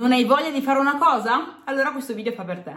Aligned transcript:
Non 0.00 0.12
hai 0.12 0.24
voglia 0.24 0.50
di 0.50 0.62
fare 0.62 0.78
una 0.78 0.96
cosa? 0.96 1.62
Allora 1.64 1.92
questo 1.92 2.14
video 2.14 2.32
fa 2.32 2.42
per 2.42 2.62
te. 2.62 2.72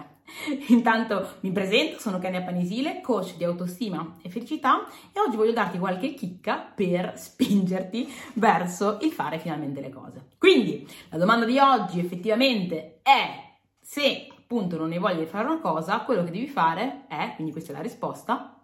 Intanto 0.74 1.36
mi 1.40 1.54
presento, 1.54 1.98
sono 1.98 2.20
Kenia 2.20 2.42
Panisile, 2.42 3.00
coach 3.00 3.38
di 3.38 3.46
autostima 3.46 4.18
e 4.22 4.28
felicità 4.28 4.86
e 5.14 5.22
oggi 5.22 5.38
voglio 5.38 5.54
darti 5.54 5.80
qualche 5.80 6.16
chicca 6.16 6.58
per 6.58 7.14
spingerti 7.16 8.14
verso 8.34 8.98
il 9.04 9.14
fare 9.14 9.40
finalmente 9.40 9.80
le 9.80 9.90
cose. 9.90 10.32
Quindi 10.38 10.86
la 11.12 11.18
domanda 11.18 11.46
di 11.46 11.58
oggi 11.60 12.02
effettivamente 12.02 13.00
è 13.02 13.56
se 13.80 14.28
appunto 14.38 14.76
non 14.76 14.92
hai 14.92 15.00
voglia 15.00 15.20
di 15.20 15.26
fare 15.26 15.48
una 15.48 15.62
cosa, 15.62 16.00
quello 16.00 16.26
che 16.26 16.32
devi 16.32 16.48
fare 16.48 17.06
è, 17.08 17.36
quindi 17.36 17.54
questa 17.54 17.72
è 17.72 17.76
la 17.76 17.82
risposta, 17.82 18.62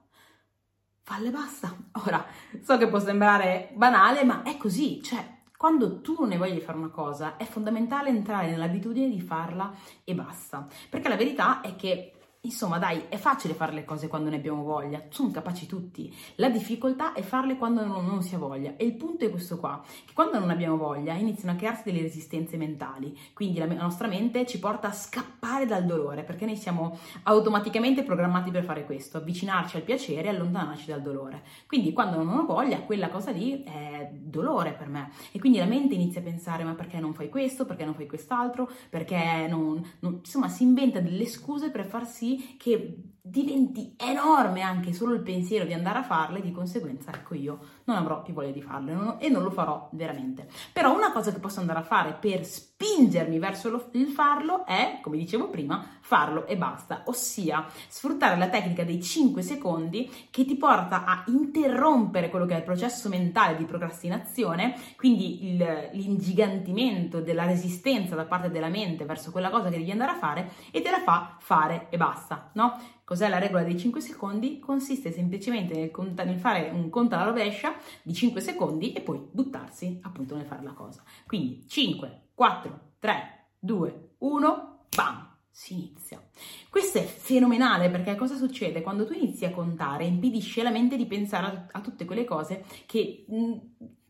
falle 1.02 1.30
basta. 1.30 1.74
Ora, 2.06 2.26
so 2.62 2.78
che 2.78 2.90
può 2.90 3.00
sembrare 3.00 3.70
banale, 3.74 4.26
ma 4.26 4.44
è 4.44 4.58
così, 4.58 5.02
cioè 5.02 5.38
quando 5.60 6.00
tu 6.00 6.16
non 6.18 6.32
hai 6.32 6.38
voglia 6.38 6.54
di 6.54 6.62
fare 6.62 6.78
una 6.78 6.88
cosa, 6.88 7.36
è 7.36 7.44
fondamentale 7.44 8.08
entrare 8.08 8.50
nell'abitudine 8.50 9.10
di 9.10 9.20
farla 9.20 9.74
e 10.06 10.16
basta. 10.16 10.66
Perché 10.90 11.10
la 11.10 11.18
verità 11.18 11.60
è 11.60 11.76
che 11.76 12.14
Insomma, 12.44 12.80
dai, 12.80 13.04
è 13.10 13.18
facile 13.18 13.54
fare 13.54 13.74
le 13.74 13.84
cose 13.84 14.08
quando 14.08 14.30
ne 14.30 14.38
abbiamo 14.38 14.64
voglia, 14.64 15.04
sono 15.10 15.30
capaci 15.30 15.66
tutti. 15.66 16.16
La 16.36 16.50
difficoltà 16.50 17.12
è 17.12 17.22
farle 17.22 17.58
quando 17.58 17.86
non, 17.86 18.06
non, 18.06 18.22
si 18.22 18.34
ha 18.34 18.38
voglia. 18.38 18.78
E 18.78 18.86
il 18.86 18.94
punto 18.94 19.26
è 19.26 19.30
questo 19.30 19.58
qua, 19.58 19.84
che 20.06 20.14
quando 20.14 20.40
non 20.40 20.50
abbiamo 20.50 20.78
voglia 20.78 21.16
iniziano 21.16 21.54
a 21.54 21.58
crearsi 21.58 21.84
delle 21.84 22.02
resistenze 22.02 22.56
mentali. 22.56 23.14
Quindi 23.34 23.60
la, 23.60 23.66
la 23.66 23.74
nostra 23.74 24.08
mente 24.08 24.46
ci 24.46 24.58
porta 24.58 24.88
a 24.88 24.94
scappare 24.94 25.66
dal 25.66 25.84
dolore, 25.84 26.24
perché 26.24 26.46
noi 26.46 26.56
siamo 26.56 26.98
automaticamente 27.24 28.04
programmati 28.04 28.52
per 28.52 28.64
fare 28.64 28.86
questo, 28.86 29.18
avvicinarci 29.18 29.76
al 29.76 29.84
piacere 29.84 30.30
e 30.30 30.30
allontanarci 30.30 30.86
dal 30.86 31.02
dolore. 31.02 31.44
Quindi 31.68 31.92
quando 31.92 32.24
non 32.24 32.38
ho 32.38 32.46
voglia, 32.46 32.80
quella 32.84 33.10
cosa 33.10 33.32
lì 33.32 33.64
è 33.64 34.12
dolore 34.14 34.72
per 34.72 34.88
me. 34.88 35.12
E 35.34 35.40
quindi 35.40 35.58
la 35.58 35.66
mente 35.66 35.96
inizia 35.96 36.22
a 36.22 36.24
pensare, 36.24 36.64
ma 36.64 36.74
perché 36.74 37.02
non 37.02 37.14
fai 37.14 37.28
questo, 37.28 37.66
perché 37.66 37.84
non 37.84 37.96
fai 37.96 38.08
quest'altro, 38.08 38.72
perché 38.90 39.46
non... 39.50 39.86
non... 40.00 40.20
Insomma, 40.20 40.48
si 40.48 40.64
inventa 40.64 41.02
delle 41.02 41.26
scuse 41.26 41.70
per 41.70 41.86
far 41.86 42.08
sì 42.08 42.28
che 42.58 42.96
diventi 43.22 43.96
enorme 43.98 44.62
anche 44.62 44.94
solo 44.94 45.14
il 45.14 45.22
pensiero 45.22 45.66
di 45.66 45.74
andare 45.74 46.00
a 46.00 46.04
farle, 46.04 46.42
di 46.42 46.52
conseguenza, 46.52 47.12
ecco 47.14 47.36
io 47.36 47.60
non 47.86 47.98
avrò 47.98 48.22
più 48.22 48.34
voglia 48.34 48.52
di 48.52 48.62
farle 48.62 48.94
non, 48.94 49.16
e 49.20 49.30
non 49.30 49.44
lo 49.44 49.52
farò 49.52 49.90
veramente. 49.94 50.48
Però 50.74 50.96
una 50.96 51.12
cosa 51.12 51.32
che 51.32 51.40
posso 51.40 51.60
andare 51.60 51.80
a 51.80 51.84
fare 51.84 52.14
per 52.14 52.46
spingermi 52.46 53.40
verso 53.40 53.70
lo, 53.70 53.90
il 53.94 54.08
farlo 54.08 54.66
è, 54.66 55.00
come 55.02 55.18
dicevo 55.18 55.50
prima, 55.50 55.86
farlo 56.02 56.46
e 56.46 56.58
basta, 56.58 57.04
ossia 57.06 57.66
sfruttare 57.88 58.38
la 58.38 58.50
tecnica 58.50 58.84
dei 58.84 59.02
5 59.02 59.42
secondi 59.42 60.10
che 60.30 60.46
ti 60.46 60.56
porta 60.56 61.04
a 61.04 61.24
interrompere 61.28 62.30
quello 62.30 62.46
che 62.46 62.56
è 62.56 62.58
il 62.58 62.64
processo 62.64 63.10
mentale 63.10 63.58
di 63.58 63.66
procrastinazione, 63.66 64.76
quindi 64.96 65.52
il, 65.52 65.90
l'ingigantimento 65.94 67.22
della 67.22 67.46
resistenza 67.46 68.16
da 68.16 68.26
parte 68.26 68.50
della 68.50 68.70
mente 68.70 69.06
verso 69.06 69.32
quella 69.32 69.50
cosa 69.50 69.70
che 69.70 69.78
devi 69.78 69.92
andare 69.92 70.12
a 70.12 70.18
fare 70.18 70.52
e 70.72 70.82
te 70.82 70.90
la 70.90 71.02
fa 71.02 71.36
fare 71.40 71.88
e 71.90 71.98
basta, 71.98 72.50
no? 72.54 72.98
Cos'è 73.10 73.28
la 73.28 73.40
regola 73.40 73.64
dei 73.64 73.76
5 73.76 74.02
secondi? 74.02 74.60
Consiste 74.60 75.12
semplicemente 75.12 75.74
nel, 75.74 75.90
cont- 75.90 76.22
nel, 76.22 76.38
fare 76.38 76.70
un 76.70 76.92
conto 76.92 77.16
alla 77.16 77.24
rovescia 77.24 77.74
di 78.04 78.14
5 78.14 78.40
secondi 78.40 78.94
e 78.94 79.02
poi 79.02 79.20
buttarsi 79.32 80.00
appunto 80.04 80.36
nel 80.36 80.46
fare 80.46 80.62
la 80.62 80.74
cosa. 80.74 81.02
Quindi 81.26 81.66
5, 81.68 82.28
4, 82.36 82.80
3, 83.00 83.46
2, 83.58 84.10
1, 84.20 84.80
bam! 84.96 85.38
Si 85.50 85.74
inizia. 85.74 86.22
Questo 86.70 87.00
è 87.00 87.04
fenomenale 87.04 87.90
perché 87.90 88.14
cosa 88.14 88.36
succede? 88.36 88.84
Quando 88.84 89.08
tu 89.08 89.14
inizi 89.14 89.44
a 89.44 89.50
contare, 89.50 90.06
impedisci 90.06 90.60
alla 90.60 90.70
mente 90.70 90.96
di 90.96 91.08
pensare 91.08 91.48
a, 91.48 91.66
a 91.72 91.82
tutte 91.82 92.06
quelle 92.06 92.26
cose 92.26 92.64
che 92.86 93.26
mh, 93.28 93.56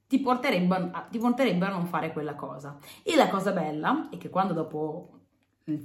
ti, 0.08 0.20
porterebbero, 0.20 0.92
ti 1.10 1.20
porterebbero 1.20 1.72
a 1.72 1.78
non 1.78 1.86
fare 1.86 2.12
quella 2.12 2.36
cosa. 2.36 2.78
E 3.04 3.16
la 3.16 3.30
cosa 3.30 3.54
bella 3.54 4.10
è 4.12 4.18
che 4.18 4.28
quando 4.28 4.52
dopo 4.52 5.19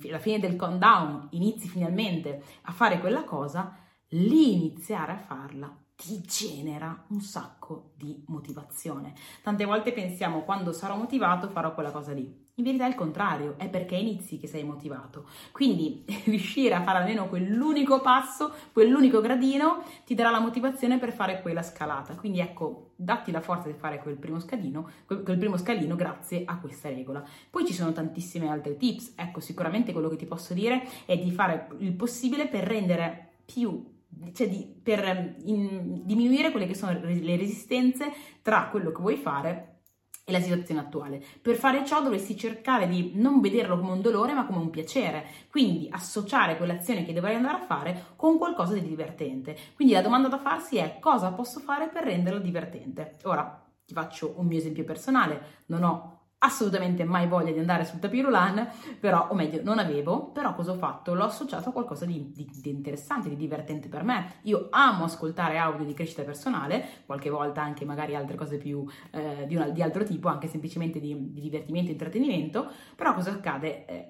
la 0.09 0.19
fine 0.19 0.39
del 0.39 0.57
countdown 0.57 1.29
inizi 1.31 1.69
finalmente 1.69 2.43
a 2.63 2.73
fare 2.73 3.01
quella 3.01 3.25
cosa, 3.25 3.77
lì 4.09 4.53
iniziare 4.55 5.13
a 5.13 5.19
farla 5.19 5.84
ti 5.97 6.21
genera 6.23 7.05
un 7.09 7.21
sacco 7.21 7.93
di 7.97 8.23
motivazione. 8.27 9.15
Tante 9.43 9.65
volte 9.65 9.93
pensiamo 9.93 10.43
quando 10.43 10.73
sarò 10.73 10.97
motivato 10.97 11.49
farò 11.49 11.73
quella 11.73 11.91
cosa 11.91 12.13
lì. 12.13 12.43
In 12.57 12.65
verità 12.65 12.85
è 12.85 12.89
il 12.89 12.95
contrario, 12.95 13.55
è 13.59 13.69
perché 13.69 13.97
inizi 13.97 14.39
che 14.39 14.47
sei 14.47 14.63
motivato. 14.63 15.29
Quindi 15.51 16.05
riuscire 16.27 16.75
a 16.75 16.83
fare 16.83 16.99
almeno 16.99 17.29
quell'unico 17.29 18.01
passo, 18.01 18.53
quell'unico 18.73 19.21
gradino, 19.21 19.83
ti 20.05 20.15
darà 20.15 20.31
la 20.31 20.41
motivazione 20.41 20.99
per 20.99 21.13
fare 21.13 21.43
quella 21.43 21.63
scalata. 21.63 22.15
Quindi 22.15 22.39
ecco, 22.39 22.93
datti 22.95 23.33
la 23.33 23.41
forza 23.41 23.69
di 23.69 23.75
fare 23.75 23.99
quel 23.99 24.17
primo 24.17 24.39
scalino, 24.39 24.89
quel 25.07 25.39
primo 25.39 25.57
scalino 25.57 25.97
grazie 25.97 26.45
a 26.45 26.59
questa 26.59 26.89
regola. 26.89 27.25
Poi 27.51 27.67
ci 27.67 27.73
sono 27.73 27.93
tantissime 27.93 28.49
altre 28.49 28.77
tips. 28.77 29.15
Ecco, 29.17 29.41
sicuramente 29.41 29.93
quello 29.93 30.09
che 30.09 30.17
ti 30.17 30.27
posso 30.27 30.55
dire 30.55 30.87
è 31.07 31.19
di 31.19 31.33
fare 31.33 31.69
il 31.79 31.93
possibile 31.93 32.47
per 32.47 32.65
rendere 32.65 33.31
più 33.45 33.94
cioè 34.33 34.49
di, 34.49 34.67
per 34.83 35.37
in, 35.45 36.03
diminuire 36.05 36.51
quelle 36.51 36.67
che 36.67 36.75
sono 36.75 36.99
le 37.01 37.37
resistenze 37.37 38.13
tra 38.43 38.69
quello 38.71 38.91
che 38.93 39.01
vuoi 39.01 39.17
fare 39.17 39.75
e 40.27 40.33
la 40.33 40.41
situazione 40.41 40.81
attuale. 40.81 41.23
Per 41.43 41.55
fare 41.57 41.85
ciò 41.85 42.03
dovresti 42.03 42.37
cercare 42.37 42.89
di 42.89 43.13
non 43.15 43.41
vederlo 43.41 43.79
come 43.79 43.93
un 43.93 44.01
dolore 44.01 44.33
ma 44.33 44.47
come 44.47 44.59
un 44.59 44.71
piacere, 44.71 45.27
quindi 45.51 45.89
associare 45.91 46.57
quell'azione 46.57 47.05
che 47.05 47.13
dovrai 47.13 47.35
andare 47.35 47.59
a 47.59 47.67
fare 47.67 48.05
con 48.17 48.39
qualcosa 48.39 48.73
di 48.73 48.89
divertente. 48.89 49.57
Quindi 49.75 49.93
la 49.93 50.03
domanda 50.03 50.29
da 50.29 50.39
farsi 50.39 50.79
è 50.79 50.99
cosa 50.99 51.33
posso 51.33 51.61
fare 51.61 51.89
per 51.89 52.05
renderlo 52.05 52.39
divertente? 52.39 53.17
Ora 53.25 53.63
ti 53.85 53.93
faccio 53.93 54.35
un 54.39 54.47
mio 54.47 54.57
esempio 54.57 54.85
personale, 54.85 55.63
non 55.67 55.83
ho 55.83 56.24
assolutamente 56.45 57.05
mai 57.05 57.27
voglia 57.27 57.53
di 57.53 57.59
andare 57.59 57.85
sul 57.85 57.99
tapirulan, 57.99 58.69
però, 59.01 59.29
o 59.31 59.35
meglio, 59.35 59.61
non 59.63 59.79
avevo, 59.79 60.31
però 60.31 60.55
cosa 60.55 60.73
ho 60.73 60.77
fatto? 60.77 61.15
L'ho 61.15 61.25
associato 61.25 61.71
a 61.71 61.73
qualcosa 61.73 62.05
di, 62.05 62.31
di, 62.33 62.49
di, 62.53 62.71
interessante, 62.71 63.31
di 63.31 63.37
divertente 63.37 63.89
per 63.89 64.05
me. 64.05 64.35
Io 64.43 64.69
amo 64.71 65.05
ascoltare 65.05 65.57
audio 65.59 65.85
di 65.85 65.95
crescita 65.95 66.23
personale, 66.23 66.85
qualche 67.07 67.31
volta 67.31 67.63
anche 67.63 67.85
magari 67.85 68.15
altre 68.15 68.37
cose 68.37 68.59
più 68.59 68.87
eh, 69.11 69.47
di, 69.47 69.57
una, 69.57 69.69
di, 69.69 69.83
altro 69.83 70.05
tipo, 70.05 70.29
anche 70.29 70.47
semplicemente 70.47 71.01
di, 71.01 71.33
divertimento 71.33 71.89
e 71.89 71.93
intrattenimento, 71.93 72.71
però 72.95 73.15
cosa 73.15 73.31
accade? 73.31 73.87
Eh, 73.87 74.09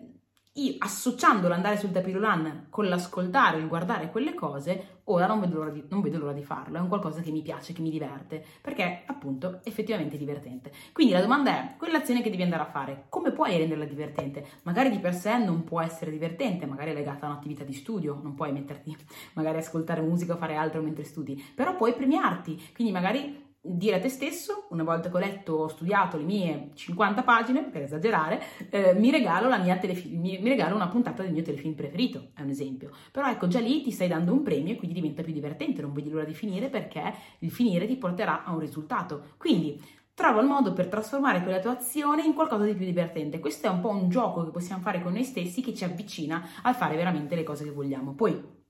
io 0.57 0.75
associando 0.79 1.49
l'andare 1.49 1.77
sul 1.77 1.91
tapirulan 1.91 2.67
con 2.71 2.87
l'ascoltare, 2.87 3.59
il 3.59 3.67
guardare 3.67 4.11
quelle 4.11 4.35
cose, 4.35 5.01
ora 5.05 5.27
non 5.27 5.41
vedo, 5.41 5.69
di, 5.71 5.85
non 5.89 6.01
vedo 6.01 6.19
l'ora 6.19 6.33
di, 6.33 6.45
farlo, 6.45 6.79
è 6.79 6.81
un 6.81 6.87
qualcosa 6.87 7.21
che 7.21 7.33
mi 7.33 7.43
piace, 7.43 7.73
che 7.73 7.83
mi 7.83 7.91
diverte, 7.91 8.45
perché 8.61 9.03
appunto 9.07 9.61
effettivamente 9.65 10.15
è 10.15 10.19
divertente. 10.19 10.71
Quindi 10.93 11.13
la 11.13 11.21
domanda 11.21 11.51
è, 11.51 11.75
quell'azione 11.77 12.23
che 12.23 12.31
devi 12.31 12.43
andare 12.43 12.63
a 12.63 12.71
fare, 12.71 13.07
come 13.09 13.33
puoi 13.33 13.57
renderla 13.57 13.85
divertente? 13.85 14.47
Magari 14.63 14.91
di 14.91 14.99
per 14.99 15.15
sé 15.15 15.39
non 15.39 15.65
può 15.65 15.81
essere 15.81 16.13
divertente, 16.13 16.67
magari 16.67 16.93
è 16.93 16.95
legata 16.95 17.27
a 17.27 17.31
un'attività 17.31 17.65
di 17.65 17.73
studio, 17.73 18.21
non 18.23 18.35
puoi 18.35 18.53
metterti 18.53 18.97
magari 19.33 19.57
a 19.57 19.61
ascoltare 19.61 20.03
musica 20.03 20.35
o 20.35 20.37
fare 20.37 20.55
altro 20.55 20.81
mentre 20.83 21.03
studi, 21.03 21.43
però 21.55 21.75
puoi 21.75 21.95
premiarti, 21.95 22.71
quindi 22.75 22.93
magari 22.93 23.44
dire 23.67 23.97
a 23.97 24.01
te 24.01 24.11
stesso, 24.11 24.67
una 24.71 24.83
volta 24.83 25.09
che 25.09 25.17
ho 25.17 25.19
letto, 25.19 25.53
ho 25.55 25.69
studiato 25.69 26.19
le 26.19 26.25
mie 26.25 26.71
50 26.75 27.23
pagine, 27.23 27.63
per 27.63 27.83
esagerare, 27.83 28.43
eh, 28.69 28.93
mi, 28.93 29.11
regalo 29.11 29.49
telefilm, 29.81 30.21
mi, 30.21 30.39
mi, 30.39 30.49
regalo 30.51 30.75
una 30.75 30.89
puntata 30.89 31.23
del 31.23 31.33
mio 31.33 31.43
telefilm 31.43 31.73
preferito, 31.73 32.29
è 32.35 32.43
un 32.43 32.51
esempio. 32.51 32.91
Però 33.11 33.27
ecco, 33.27 33.49
già 33.49 33.61
lì 33.61 33.81
ti 33.81 33.91
stai 33.91 34.09
dando 34.09 34.33
un 34.33 34.43
premio 34.43 34.75
e 34.75 34.77
quindi 34.77 34.95
diventa 34.95 35.23
più 35.23 35.33
divertente, 35.33 35.81
non 35.81 35.95
vedi 35.95 36.11
l'ora 36.11 36.25
di 36.25 36.35
finire 36.35 36.69
perché 36.69 37.15
il 37.39 37.51
finire 37.51 37.87
ti 37.87 37.97
porterà 37.97 38.45
a 38.45 38.53
un 38.53 38.59
risultato. 38.59 39.29
Quindi 39.39 39.81
trova 40.13 40.43
il 40.43 40.47
modo 40.47 40.75
per 40.75 40.89
trasformare 40.89 41.43
quella 41.43 41.59
tua 41.59 41.73
azione 41.73 42.23
in 42.23 42.35
qualcosa 42.35 42.65
di 42.65 42.75
più 42.75 42.85
divertente. 42.85 43.41
Questo 43.41 43.67
è 43.67 43.71
un 43.71 43.81
po' 43.81 43.89
un 43.89 44.11
gioco 44.11 44.45
che 44.45 44.51
possiamo 44.51 44.83
fare 44.83 45.03
con 45.03 45.13
noi 45.13 45.25
stessi 45.25 45.63
che 45.63 45.75
ci 45.75 45.85
avvicina 45.85 46.47
al 46.63 46.75
fare 46.75 46.97
veramente 46.97 47.35
le 47.35 47.45
cose 47.45 47.65
che 47.65 47.71
vogliamo. 47.71 48.13
Poi 48.13 48.63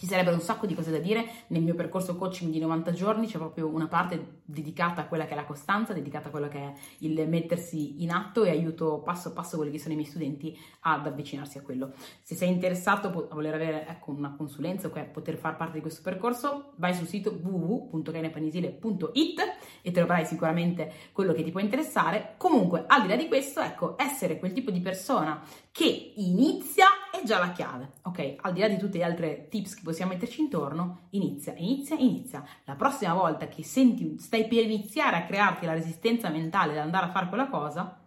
ci 0.00 0.06
sarebbero 0.06 0.34
un 0.34 0.40
sacco 0.40 0.64
di 0.64 0.74
cose 0.74 0.90
da 0.90 0.96
dire. 0.96 1.26
Nel 1.48 1.62
mio 1.62 1.74
percorso 1.74 2.16
coaching 2.16 2.50
di 2.50 2.58
90 2.58 2.92
giorni 2.92 3.26
c'è 3.26 3.36
proprio 3.36 3.68
una 3.68 3.86
parte 3.86 4.38
dedicata 4.46 5.02
a 5.02 5.04
quella 5.04 5.26
che 5.26 5.32
è 5.32 5.34
la 5.34 5.44
costanza, 5.44 5.92
dedicata 5.92 6.28
a 6.28 6.30
quello 6.30 6.48
che 6.48 6.58
è 6.58 6.72
il 7.00 7.28
mettersi 7.28 8.02
in 8.02 8.10
atto 8.10 8.44
e 8.44 8.48
aiuto 8.48 9.00
passo 9.00 9.34
passo 9.34 9.58
quelli 9.58 9.70
che 9.70 9.78
sono 9.78 9.92
i 9.92 9.96
miei 9.96 10.08
studenti 10.08 10.58
ad 10.80 11.06
avvicinarsi 11.06 11.58
a 11.58 11.60
quello. 11.60 11.92
Se 12.22 12.34
sei 12.34 12.48
interessato 12.48 13.08
a 13.08 13.10
voler 13.34 13.52
avere 13.52 13.86
ecco, 13.86 14.12
una 14.12 14.34
consulenza 14.34 14.86
o 14.86 14.90
poter 15.12 15.36
far 15.36 15.58
parte 15.58 15.74
di 15.74 15.82
questo 15.82 16.00
percorso, 16.02 16.72
vai 16.76 16.94
sul 16.94 17.06
sito 17.06 17.38
www.kenepanisile.it 17.38 19.40
e 19.82 19.90
troverai 19.90 20.24
sicuramente 20.24 20.90
quello 21.12 21.34
che 21.34 21.42
ti 21.42 21.50
può 21.50 21.60
interessare. 21.60 22.36
Comunque, 22.38 22.84
al 22.86 23.02
di 23.02 23.08
là 23.08 23.16
di 23.16 23.28
questo, 23.28 23.60
ecco, 23.60 23.98
essere 23.98 24.38
quel 24.38 24.54
tipo 24.54 24.70
di 24.70 24.80
persona 24.80 25.42
che 25.70 26.14
inizia 26.16 26.86
è 27.10 27.24
già 27.24 27.38
la 27.38 27.52
chiave, 27.52 27.92
ok? 28.02 28.36
Al 28.40 28.52
di 28.52 28.60
là 28.60 28.68
di 28.68 28.78
tutte 28.78 28.98
le 28.98 29.04
altre 29.04 29.48
tips 29.48 29.74
che 29.74 29.82
possiamo 29.82 30.12
metterci 30.12 30.40
intorno, 30.40 31.06
inizia, 31.10 31.54
inizia, 31.56 31.96
inizia. 31.96 32.44
La 32.64 32.74
prossima 32.74 33.14
volta 33.14 33.48
che 33.48 33.62
senti, 33.62 34.18
stai 34.18 34.46
per 34.46 34.64
iniziare 34.64 35.16
a 35.16 35.24
crearti 35.24 35.66
la 35.66 35.72
resistenza 35.72 36.30
mentale 36.30 36.72
ad 36.72 36.78
andare 36.78 37.06
a 37.06 37.10
fare 37.10 37.28
quella 37.28 37.48
cosa, 37.48 37.98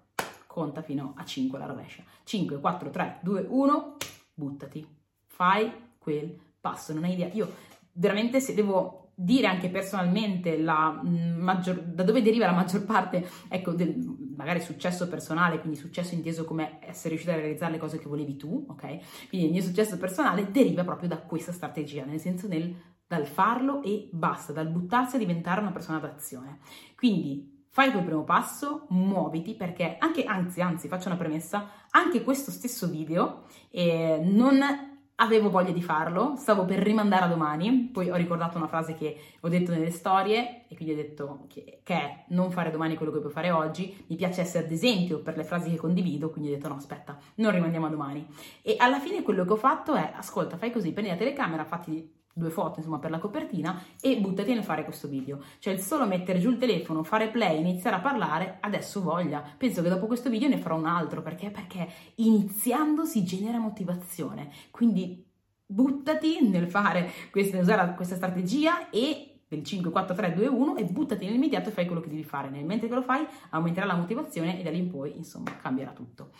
conta 0.47 0.81
fino 0.81 1.13
a 1.17 1.25
5 1.25 1.59
la 1.59 1.65
rovescia. 1.65 2.03
5, 2.23 2.59
4, 2.59 2.89
3, 2.89 3.19
2, 3.21 3.45
1, 3.49 3.97
buttati. 4.33 4.87
Fai 5.25 5.71
quel 5.97 6.39
passo, 6.59 6.93
non 6.93 7.03
hai 7.03 7.13
idea. 7.13 7.29
Io 7.33 7.51
veramente 7.93 8.39
se 8.39 8.53
devo 8.53 9.02
dire 9.15 9.47
anche 9.47 9.69
personalmente 9.69 10.57
mm, 10.57 11.41
maggior, 11.41 11.81
da 11.81 12.03
dove 12.03 12.21
deriva 12.21 12.45
la 12.45 12.53
maggior 12.53 12.83
parte 12.83 13.27
ecco, 13.47 13.71
del, 13.71 13.95
magari 14.35 14.59
successo 14.59 15.07
personale, 15.07 15.59
quindi 15.59 15.77
successo 15.77 16.13
inteso 16.15 16.45
come 16.45 16.79
essere 16.81 17.09
riuscito 17.09 17.31
a 17.31 17.35
realizzare 17.35 17.73
le 17.73 17.77
cose 17.77 17.99
che 17.99 18.07
volevi 18.07 18.35
tu, 18.35 18.65
ok? 18.69 19.27
Quindi 19.29 19.47
il 19.47 19.51
mio 19.53 19.61
successo 19.61 19.97
personale 19.97 20.51
deriva 20.51 20.83
proprio 20.83 21.09
da 21.09 21.17
questa 21.17 21.51
strategia, 21.51 22.05
nel 22.05 22.19
senso 22.19 22.47
del, 22.47 22.75
dal 23.07 23.25
farlo 23.27 23.83
e 23.83 24.09
basta, 24.11 24.51
dal 24.53 24.69
buttarsi 24.69 25.15
a 25.15 25.19
diventare 25.19 25.61
una 25.61 25.71
persona 25.71 25.99
d'azione. 25.99 26.59
Quindi 26.95 27.65
fai 27.69 27.91
quel 27.91 28.03
primo 28.03 28.23
passo, 28.23 28.85
muoviti 28.89 29.55
perché 29.55 29.97
anche, 29.99 30.23
anzi, 30.23 30.61
anzi, 30.61 30.87
faccio 30.87 31.07
una 31.07 31.17
premessa, 31.17 31.69
anche 31.91 32.23
questo 32.23 32.51
stesso 32.51 32.87
video 32.87 33.45
eh, 33.71 34.21
non 34.23 34.91
avevo 35.23 35.49
voglia 35.49 35.71
di 35.71 35.81
farlo, 35.81 36.35
stavo 36.37 36.65
per 36.65 36.79
rimandare 36.79 37.25
a 37.25 37.27
domani, 37.27 37.89
poi 37.91 38.09
ho 38.09 38.15
ricordato 38.15 38.57
una 38.57 38.67
frase 38.67 38.93
che 38.93 39.17
ho 39.39 39.47
detto 39.47 39.71
nelle 39.71 39.89
storie 39.89 40.65
e 40.67 40.75
quindi 40.75 40.93
ho 40.93 40.97
detto 40.97 41.45
che, 41.47 41.79
che 41.81 41.93
è 41.93 42.23
non 42.29 42.51
fare 42.51 42.71
domani 42.71 42.95
quello 42.95 43.11
che 43.11 43.19
puoi 43.19 43.31
fare 43.31 43.49
oggi, 43.49 44.03
mi 44.07 44.17
piace 44.17 44.41
essere 44.41 44.67
d'esempio 44.67 45.19
per 45.19 45.37
le 45.37 45.45
frasi 45.45 45.69
che 45.69 45.77
condivido, 45.77 46.29
quindi 46.29 46.51
ho 46.51 46.55
detto 46.55 46.67
no 46.67 46.75
aspetta, 46.75 47.17
non 47.35 47.51
rimandiamo 47.51 47.85
a 47.85 47.89
domani. 47.89 48.27
E 48.61 48.75
alla 48.77 48.99
fine 48.99 49.21
quello 49.21 49.45
che 49.45 49.53
ho 49.53 49.57
fatto 49.57 49.95
è, 49.95 50.11
ascolta, 50.13 50.57
fai 50.57 50.71
così, 50.71 50.91
prendi 50.91 51.09
la 51.09 51.17
telecamera, 51.17 51.63
fatti 51.63 52.21
due 52.33 52.49
foto 52.49 52.79
insomma 52.79 52.97
per 52.97 53.11
la 53.11 53.19
copertina 53.19 53.81
e 54.01 54.19
buttati 54.19 54.53
nel 54.53 54.63
fare 54.63 54.83
questo 54.83 55.07
video. 55.07 55.39
Cioè 55.59 55.73
il 55.73 55.79
solo 55.79 56.05
mettere 56.05 56.39
giù 56.39 56.49
il 56.49 56.57
telefono 56.57 57.03
fare 57.03 57.29
play 57.29 57.59
iniziare 57.59 57.97
a 57.97 57.99
parlare 57.99 58.57
adesso 58.61 59.01
voglia. 59.01 59.43
Penso 59.57 59.81
che 59.81 59.89
dopo 59.89 60.07
questo 60.07 60.29
video 60.29 60.49
ne 60.49 60.57
farò 60.57 60.75
un 60.75 60.87
altro 60.87 61.21
perché 61.21 61.51
perché 61.51 61.87
iniziando 62.15 63.05
si 63.05 63.23
genera 63.23 63.59
motivazione. 63.59 64.51
Quindi 64.71 65.23
buttati 65.65 66.47
nel 66.47 66.69
fare 66.69 67.09
questa, 67.31 67.59
usare 67.59 67.93
questa 67.95 68.15
strategia 68.15 68.89
e 68.89 69.29
del 69.47 69.63
5, 69.63 69.91
4, 69.91 70.15
3, 70.15 70.33
2, 70.33 70.47
1 70.47 70.75
e 70.77 70.85
buttati 70.85 71.25
nell'immediato 71.25 71.69
e 71.69 71.71
fai 71.71 71.85
quello 71.85 72.01
che 72.01 72.09
devi 72.09 72.23
fare. 72.23 72.49
Nel 72.49 72.65
mentre 72.65 72.87
che 72.87 72.95
lo 72.95 73.03
fai 73.03 73.25
aumenterà 73.51 73.85
la 73.85 73.95
motivazione 73.95 74.59
e 74.59 74.63
da 74.63 74.71
lì 74.71 74.79
in 74.79 74.89
poi, 74.89 75.15
insomma, 75.15 75.55
cambierà 75.57 75.91
tutto 75.91 76.31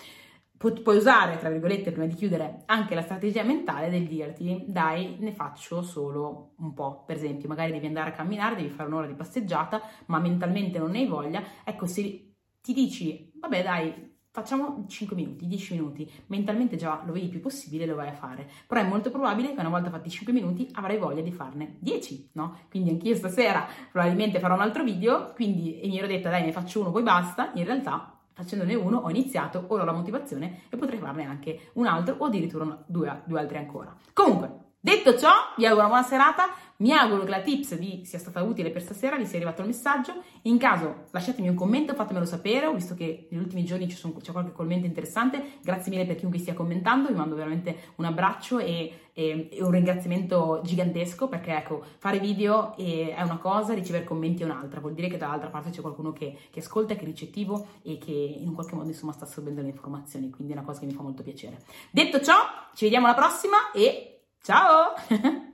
puoi 0.58 0.98
usare, 0.98 1.38
tra 1.38 1.50
virgolette, 1.50 1.92
prima 1.92 2.08
di 2.08 2.16
chiudere, 2.16 2.64
anche 2.68 2.96
la 2.96 3.02
strategia 3.02 3.44
mentale 3.44 3.90
del 3.90 4.08
dirti, 4.08 4.64
dai, 4.68 5.18
ne 5.20 5.34
faccio 5.34 5.82
solo 5.82 6.54
un 6.58 6.74
po'. 6.74 7.04
Per 7.06 7.18
esempio, 7.18 7.50
magari 7.50 7.72
devi 7.72 7.88
andare 7.88 8.12
a 8.12 8.14
camminare, 8.14 8.56
devi 8.56 8.70
fare 8.70 8.88
un'ora 8.88 9.08
di 9.08 9.14
passeggiata, 9.14 9.82
ma 10.06 10.20
mentalmente 10.20 10.80
non 10.80 10.92
ne 10.92 11.00
hai 11.00 11.08
voglia. 11.08 11.44
Ecco, 11.64 11.86
se 11.86 12.34
ti 12.62 12.74
dici, 12.74 13.32
vabbè, 13.40 13.64
dai, 13.64 14.12
facciamo 14.34 14.86
5 14.88 15.16
minuti, 15.16 15.46
10 15.46 15.74
minuti, 15.74 16.10
mentalmente 16.28 16.76
già 16.76 17.04
lo 17.06 17.12
vedi 17.12 17.28
più 17.28 17.40
possibile, 17.40 17.86
lo 17.86 17.96
vai 17.96 18.08
a 18.08 18.14
fare. 18.14 18.50
Però 18.66 18.82
è 18.82 18.88
molto 18.88 19.12
probabile 19.12 19.54
che 19.54 19.60
una 19.60 19.70
volta 19.70 19.92
fatti 19.92 20.10
5 20.10 20.34
minuti 20.34 20.68
avrai 20.74 20.98
voglia 20.98 21.22
di 21.22 21.32
farne 21.32 21.76
10, 21.80 22.32
no? 22.34 22.58
Quindi 22.70 22.90
anch'io 22.90 23.16
stasera 23.16 23.68
probabilmente 23.92 24.40
farò 24.40 24.56
un 24.56 24.62
altro 24.62 24.84
video, 24.84 25.34
quindi 25.34 25.80
e 25.80 25.88
mi 25.88 26.00
ero 26.00 26.08
detta 26.08 26.32
dai 26.32 26.44
ne 26.44 26.52
faccio 26.52 26.80
uno 26.80 26.92
poi 26.92 27.04
basta, 27.04 27.52
in 27.54 27.66
realtà 27.66 28.18
facendone 28.34 28.74
uno 28.76 28.98
ho 28.98 29.10
iniziato, 29.10 29.66
ora 29.68 29.84
ho 29.84 29.86
la 29.86 29.94
motivazione 29.94 30.62
e 30.70 30.78
potrei 30.78 31.00
farne 31.00 31.24
anche 31.26 31.70
un 31.74 31.86
altro 31.86 32.16
o 32.18 32.26
addirittura 32.26 32.84
due, 32.86 33.22
due 33.26 33.40
altri 33.40 33.58
ancora. 33.58 33.96
Comunque, 34.12 34.63
detto 34.84 35.18
ciò, 35.18 35.32
vi 35.56 35.66
auguro 35.66 35.86
una 35.86 35.94
buona 35.94 36.08
serata, 36.08 36.50
mi 36.78 36.92
auguro 36.92 37.24
che 37.24 37.30
la 37.30 37.40
tips 37.40 37.78
vi 37.78 38.04
sia 38.04 38.20
stata 38.20 38.44
utile 38.44 38.70
per 38.70 38.82
stasera, 38.82 39.16
vi 39.16 39.26
sia 39.26 39.38
arrivato 39.38 39.62
il 39.62 39.68
messaggio. 39.68 40.16
In 40.44 40.58
caso 40.58 41.06
lasciatemi 41.12 41.48
un 41.48 41.56
commento, 41.56 41.94
fatemelo 41.94 42.26
sapere, 42.26 42.66
ho 42.66 42.74
visto 42.74 42.94
che 42.94 43.28
negli 43.30 43.40
ultimi 43.40 43.64
giorni 43.64 43.90
sono, 43.90 44.16
c'è 44.16 44.34
qualche 44.34 44.52
commento 44.52 44.86
interessante. 44.86 45.60
Grazie 45.62 45.92
mille 45.92 46.06
per 46.06 46.18
chiunque 46.18 46.40
stia 46.40 46.54
commentando, 46.54 47.08
vi 47.08 47.16
mando 47.16 47.36
veramente 47.36 47.94
un 47.96 48.06
abbraccio 48.06 48.60
e, 48.60 49.12
e, 49.14 49.48
e 49.50 49.64
un 49.64 49.72
ringraziamento 49.72 50.60
gigantesco 50.64 51.30
perché 51.30 51.56
ecco, 51.56 51.86
fare 52.00 52.20
video 52.20 52.76
è 52.76 53.22
una 53.22 53.38
cosa, 53.38 53.74
ricevere 53.74 54.04
commenti 54.04 54.42
è 54.42 54.46
un'altra. 54.46 54.82
Vuol 54.82 54.94
dire 54.94 55.08
che 55.08 55.18
dall'altra 55.18 55.50
parte 55.50 55.70
c'è 55.70 55.80
qualcuno 55.80 56.12
che, 56.12 56.38
che 56.50 56.60
ascolta, 56.60 56.96
che 56.96 57.04
è 57.04 57.06
ricettivo 57.06 57.68
e 57.84 57.98
che 57.98 58.12
in 58.12 58.48
un 58.50 58.56
qualche 58.56 58.76
modo 58.76 58.90
insomma 58.90 59.14
sta 59.14 59.24
assorbendo 59.24 59.62
le 59.62 59.70
informazioni, 59.70 60.30
quindi 60.32 60.52
è 60.52 60.58
una 60.58 60.66
cosa 60.66 60.82
che 60.82 60.88
mi 60.88 60.94
fa 60.94 61.04
molto 61.04 61.24
piacere. 61.24 61.62
Detto 61.92 62.20
ciò, 62.20 62.36
ci 62.74 62.84
vediamo 62.84 63.06
alla 63.06 63.16
prossima 63.16 63.72
e 63.72 64.13
ciao! 64.44 64.96